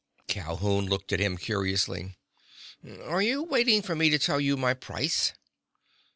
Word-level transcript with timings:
Calhoun 0.27 0.87
looked 0.87 1.13
at 1.13 1.19
him 1.19 1.37
curiously. 1.37 2.17
"Are 3.03 3.21
you 3.21 3.43
waiting 3.43 3.83
for 3.83 3.95
me 3.95 4.09
to 4.09 4.17
tell 4.17 4.41
you 4.41 4.57
my 4.57 4.73
price?" 4.73 5.31